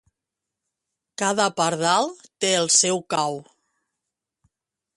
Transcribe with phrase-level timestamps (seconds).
[1.23, 2.09] Cada pardal
[2.45, 3.39] té el seu cau.